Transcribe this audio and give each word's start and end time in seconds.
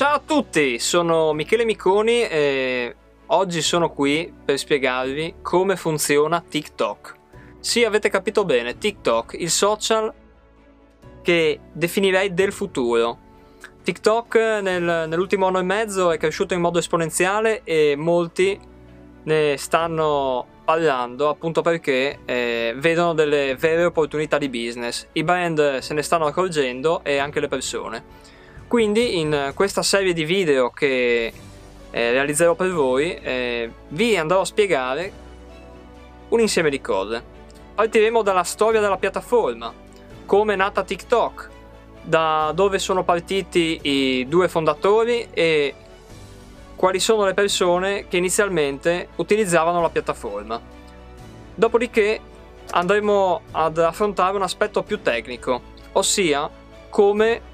Ciao 0.00 0.14
a 0.14 0.22
tutti, 0.24 0.78
sono 0.78 1.34
Michele 1.34 1.66
Miconi 1.66 2.22
e 2.22 2.96
oggi 3.26 3.60
sono 3.60 3.90
qui 3.90 4.32
per 4.42 4.56
spiegarvi 4.56 5.34
come 5.42 5.76
funziona 5.76 6.40
TikTok. 6.40 7.14
Sì, 7.58 7.84
avete 7.84 8.08
capito 8.08 8.46
bene, 8.46 8.78
TikTok, 8.78 9.34
il 9.38 9.50
social 9.50 10.10
che 11.20 11.60
definirei 11.70 12.32
del 12.32 12.50
futuro. 12.50 13.18
TikTok 13.82 14.36
nel, 14.62 15.04
nell'ultimo 15.06 15.48
anno 15.48 15.58
e 15.58 15.64
mezzo 15.64 16.10
è 16.10 16.16
cresciuto 16.16 16.54
in 16.54 16.62
modo 16.62 16.78
esponenziale 16.78 17.60
e 17.64 17.94
molti 17.94 18.58
ne 19.24 19.56
stanno 19.58 20.46
parlando 20.64 21.28
appunto 21.28 21.60
perché 21.60 22.20
eh, 22.24 22.72
vedono 22.74 23.12
delle 23.12 23.54
vere 23.54 23.84
opportunità 23.84 24.38
di 24.38 24.48
business. 24.48 25.08
I 25.12 25.24
brand 25.24 25.80
se 25.80 25.92
ne 25.92 26.00
stanno 26.00 26.24
accorgendo 26.24 27.04
e 27.04 27.18
anche 27.18 27.38
le 27.38 27.48
persone. 27.48 28.38
Quindi 28.70 29.18
in 29.18 29.50
questa 29.56 29.82
serie 29.82 30.12
di 30.12 30.24
video 30.24 30.70
che 30.70 31.32
eh, 31.90 32.10
realizzerò 32.12 32.54
per 32.54 32.70
voi 32.70 33.16
eh, 33.16 33.68
vi 33.88 34.16
andrò 34.16 34.42
a 34.42 34.44
spiegare 34.44 35.12
un 36.28 36.38
insieme 36.38 36.70
di 36.70 36.80
cose. 36.80 37.20
Partiremo 37.74 38.22
dalla 38.22 38.44
storia 38.44 38.78
della 38.78 38.96
piattaforma, 38.96 39.74
come 40.24 40.52
è 40.52 40.56
nata 40.56 40.84
TikTok, 40.84 41.50
da 42.00 42.52
dove 42.54 42.78
sono 42.78 43.02
partiti 43.02 43.80
i 43.82 44.28
due 44.28 44.46
fondatori 44.46 45.26
e 45.32 45.74
quali 46.76 47.00
sono 47.00 47.24
le 47.24 47.34
persone 47.34 48.06
che 48.06 48.18
inizialmente 48.18 49.08
utilizzavano 49.16 49.80
la 49.80 49.90
piattaforma. 49.90 50.60
Dopodiché 51.56 52.20
andremo 52.70 53.40
ad 53.50 53.78
affrontare 53.78 54.36
un 54.36 54.42
aspetto 54.42 54.84
più 54.84 55.02
tecnico, 55.02 55.60
ossia 55.90 56.48
come 56.88 57.49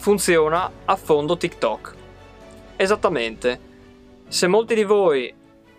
funziona 0.00 0.70
a 0.86 0.96
fondo 0.96 1.36
TikTok. 1.36 1.94
Esattamente. 2.76 3.68
Se 4.28 4.46
molti 4.46 4.74
di 4.74 4.84
voi 4.84 5.32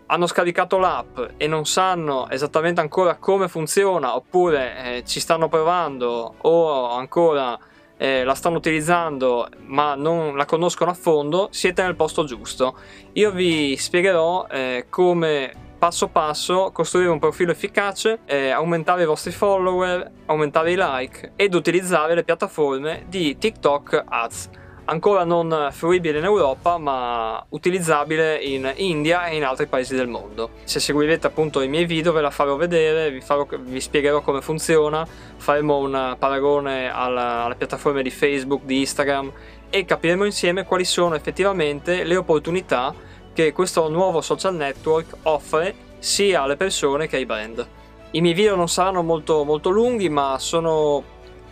hanno 0.06 0.28
scaricato 0.28 0.78
l'app 0.78 1.20
e 1.38 1.48
non 1.48 1.66
sanno 1.66 2.30
esattamente 2.30 2.82
ancora 2.82 3.16
come 3.16 3.48
funziona 3.48 4.16
oppure 4.16 4.98
eh, 4.98 5.04
ci 5.06 5.20
stanno 5.20 5.50
provando 5.50 6.36
o 6.38 6.90
ancora 6.92 7.58
eh, 7.98 8.24
la 8.24 8.36
stanno 8.36 8.58
utilizzando 8.58 9.48
ma 9.66 9.96
non 9.96 10.36
la 10.38 10.46
conoscono 10.46 10.92
a 10.92 10.94
fondo, 10.96 11.48
siete 11.50 11.82
nel 11.82 11.96
posto 11.96 12.24
giusto. 12.24 12.76
Io 13.14 13.32
vi 13.32 13.76
spiegherò 13.76 14.46
eh, 14.52 14.86
come 14.90 15.71
passo 15.82 16.10
passo 16.10 16.70
costruire 16.72 17.10
un 17.10 17.18
profilo 17.18 17.52
efficace, 17.52 18.20
eh, 18.26 18.52
aumentare 18.52 19.02
i 19.02 19.08
vostri 19.08 19.32
follower, 19.32 20.12
aumentare 20.28 20.74
i 20.74 20.76
like 20.78 21.32
ed 21.36 21.56
utilizzare 21.56 22.14
le 22.14 22.24
piattaforme 22.24 23.06
di 23.08 23.36
TikTok 23.36 24.04
Ads 24.08 24.50
ancora 24.86 25.24
non 25.24 25.70
fruibile 25.72 26.20
in 26.20 26.24
Europa 26.24 26.78
ma 26.78 27.44
utilizzabile 27.50 28.36
in 28.44 28.72
India 28.76 29.26
e 29.26 29.38
in 29.38 29.44
altri 29.44 29.66
paesi 29.66 29.96
del 29.96 30.08
mondo. 30.08 30.52
Se 30.66 30.80
seguirete 30.80 31.26
appunto 31.26 31.62
i 31.62 31.68
miei 31.68 31.86
video 31.86 32.12
ve 32.12 32.22
la 32.22 32.30
farò 32.30 32.56
vedere, 32.58 33.10
vi, 33.10 33.22
farò, 33.22 33.48
vi 33.50 33.82
spiegherò 33.82 34.22
come 34.22 34.42
funziona, 34.42 35.04
faremo 35.38 35.80
un 35.80 36.16
paragone 36.20 36.94
alla, 36.94 37.46
alle 37.46 37.56
piattaforme 37.56 38.04
di 38.04 38.12
Facebook, 38.12 38.66
di 38.66 38.82
Instagram 38.82 39.32
e 39.72 39.84
capiremo 39.84 40.26
insieme 40.26 40.64
quali 40.64 40.86
sono 40.86 41.16
effettivamente 41.16 42.04
le 42.04 42.18
opportunità 42.18 42.94
che 43.34 43.52
questo 43.52 43.90
nuovo 43.90 44.22
social 44.22 44.56
network 44.56 45.18
offre 45.24 45.74
sia 46.00 46.42
alle 46.42 46.58
persone 46.58 47.08
che 47.08 47.18
ai 47.18 47.26
brand. 47.26 47.68
I 48.12 48.22
miei 48.22 48.34
video 48.34 48.56
non 48.56 48.68
saranno 48.68 49.04
molto, 49.04 49.44
molto 49.44 49.70
lunghi, 49.70 50.10
ma 50.10 50.38
sono 50.40 51.04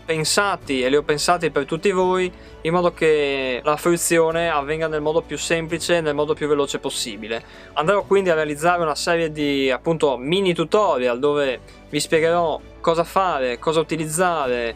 pensati 0.09 0.81
e 0.81 0.89
li 0.89 0.95
ho 0.95 1.03
pensati 1.03 1.51
per 1.51 1.65
tutti 1.65 1.91
voi 1.91 2.31
in 2.61 2.73
modo 2.73 2.91
che 2.93 3.61
la 3.63 3.77
fruizione 3.77 4.49
avvenga 4.49 4.87
nel 4.87 5.01
modo 5.01 5.21
più 5.21 5.37
semplice 5.37 5.97
e 5.97 6.01
nel 6.01 6.15
modo 6.15 6.33
più 6.33 6.47
veloce 6.47 6.79
possibile. 6.79 7.43
Andrò 7.73 8.03
quindi 8.03 8.31
a 8.31 8.33
realizzare 8.33 8.81
una 8.81 8.95
serie 8.95 9.31
di 9.31 9.69
appunto 9.69 10.17
mini 10.17 10.55
tutorial 10.55 11.19
dove 11.19 11.59
vi 11.89 11.99
spiegherò 11.99 12.59
cosa 12.81 13.03
fare, 13.03 13.59
cosa 13.59 13.79
utilizzare, 13.79 14.75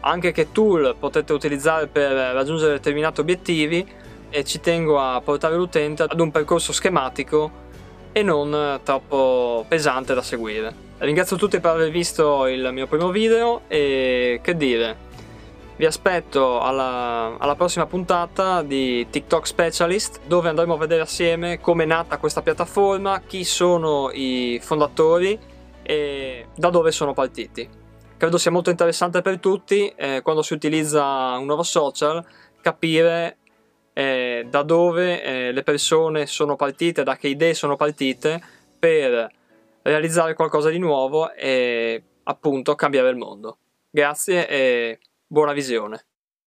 anche 0.00 0.30
che 0.30 0.52
tool 0.52 0.94
potete 0.96 1.32
utilizzare 1.32 1.88
per 1.88 2.12
raggiungere 2.12 2.74
determinati 2.74 3.20
obiettivi 3.20 3.84
e 4.32 4.44
ci 4.44 4.60
tengo 4.60 4.98
a 4.98 5.20
portare 5.20 5.54
l'utente 5.54 6.04
ad 6.04 6.18
un 6.18 6.30
percorso 6.30 6.72
schematico 6.72 7.60
e 8.12 8.22
non 8.22 8.80
troppo 8.82 9.64
pesante 9.68 10.14
da 10.14 10.22
seguire. 10.22 10.90
Ringrazio 10.98 11.36
tutti 11.36 11.60
per 11.60 11.72
aver 11.72 11.90
visto 11.90 12.46
il 12.46 12.70
mio 12.72 12.86
primo 12.86 13.10
video 13.10 13.62
e 13.68 14.40
che 14.42 14.56
dire, 14.56 14.96
vi 15.76 15.84
aspetto 15.84 16.60
alla, 16.60 17.36
alla, 17.38 17.56
prossima 17.56 17.86
puntata 17.86 18.62
di 18.62 19.06
TikTok 19.10 19.46
Specialist 19.46 20.20
dove 20.26 20.48
andremo 20.48 20.74
a 20.74 20.78
vedere 20.78 21.02
assieme 21.02 21.60
come 21.60 21.82
è 21.82 21.86
nata 21.86 22.18
questa 22.18 22.40
piattaforma, 22.40 23.20
chi 23.26 23.44
sono 23.44 24.10
i 24.12 24.60
fondatori 24.62 25.38
e 25.82 26.46
da 26.54 26.70
dove 26.70 26.90
sono 26.92 27.12
partiti. 27.12 27.68
Credo 28.16 28.38
sia 28.38 28.52
molto 28.52 28.70
interessante 28.70 29.20
per 29.20 29.40
tutti 29.40 29.92
eh, 29.96 30.20
quando 30.22 30.42
si 30.42 30.52
utilizza 30.52 31.36
un 31.36 31.46
nuovo 31.46 31.64
social 31.64 32.24
capire 32.60 33.38
eh, 33.92 34.46
da 34.48 34.62
dove 34.62 35.22
eh, 35.22 35.52
le 35.52 35.62
persone 35.62 36.26
sono 36.26 36.56
partite, 36.56 37.02
da 37.02 37.16
che 37.16 37.28
idee 37.28 37.54
sono 37.54 37.76
partite 37.76 38.42
per 38.78 39.30
realizzare 39.82 40.34
qualcosa 40.34 40.70
di 40.70 40.78
nuovo 40.78 41.32
e 41.32 42.02
appunto 42.24 42.74
cambiare 42.74 43.10
il 43.10 43.16
mondo. 43.16 43.58
Grazie 43.90 44.48
e 44.48 44.98
buona 45.26 45.52
visione. 45.52 46.06